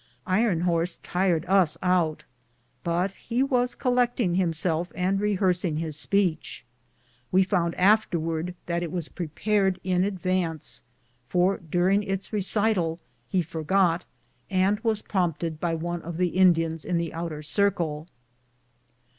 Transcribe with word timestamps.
Iron 0.25 0.61
Horse 0.61 0.97
tired 1.03 1.45
us 1.47 1.77
out, 1.83 2.23
but 2.83 3.11
he 3.13 3.43
was 3.43 3.75
collecting 3.75 4.33
himself 4.33 4.91
and 4.95 5.21
rehearsing 5.21 5.77
his 5.77 5.95
speech. 5.95 6.65
We 7.31 7.43
found 7.43 7.75
afterwards 7.75 8.53
that 8.65 8.81
it 8.81 8.91
was 8.91 9.09
prepared 9.09 9.79
in 9.83 10.03
advance, 10.03 10.81
for 11.29 11.57
during 11.59 12.01
its 12.01 12.33
recital 12.33 12.99
he 13.29 13.43
forgot, 13.43 14.05
and 14.49 14.79
was 14.79 15.03
prompted 15.03 15.59
by 15.59 15.75
one 15.75 16.01
of 16.01 16.17
the 16.17 16.29
Indians 16.29 16.83
in 16.83 16.97
the 16.97 17.13
outer 17.13 17.43
circle. 17.43 18.07